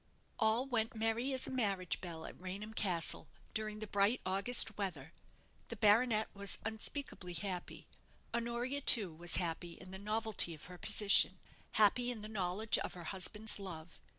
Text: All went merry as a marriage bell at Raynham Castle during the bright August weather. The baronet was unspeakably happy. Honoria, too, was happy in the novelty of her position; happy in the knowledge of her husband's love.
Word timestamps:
All 0.39 0.65
went 0.65 0.95
merry 0.95 1.31
as 1.31 1.45
a 1.45 1.51
marriage 1.51 2.01
bell 2.01 2.25
at 2.25 2.41
Raynham 2.41 2.73
Castle 2.73 3.27
during 3.53 3.77
the 3.77 3.85
bright 3.85 4.19
August 4.25 4.75
weather. 4.75 5.13
The 5.67 5.75
baronet 5.75 6.27
was 6.33 6.57
unspeakably 6.65 7.33
happy. 7.33 7.85
Honoria, 8.33 8.81
too, 8.81 9.13
was 9.13 9.35
happy 9.35 9.73
in 9.73 9.91
the 9.91 9.99
novelty 9.99 10.55
of 10.55 10.65
her 10.65 10.79
position; 10.79 11.37
happy 11.73 12.09
in 12.09 12.23
the 12.23 12.27
knowledge 12.29 12.79
of 12.79 12.93
her 12.95 13.03
husband's 13.13 13.59
love. 13.59 13.99